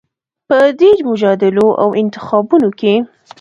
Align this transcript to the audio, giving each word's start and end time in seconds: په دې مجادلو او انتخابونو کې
په 0.47 0.57
دې 0.79 0.91
مجادلو 1.09 1.67
او 1.83 1.89
انتخابونو 2.01 2.69
کې 2.79 2.93